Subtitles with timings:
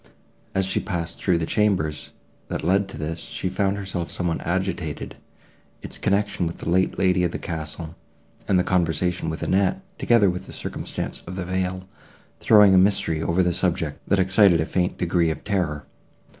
[0.55, 2.09] As she passed through the chambers,
[2.47, 5.15] that led to this, she found herself somewhat agitated;
[5.83, 7.95] its connection with the late lady of the castle,
[8.47, 11.87] and the conversation of Annette, together with the circumstance of the veil,
[12.39, 15.85] throwing a mystery over the subject, that excited a faint degree of terror.